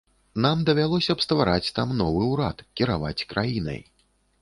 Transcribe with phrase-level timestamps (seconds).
[0.45, 3.81] Нам давялося б ствараць там новы ўрад, кіраваць краінай.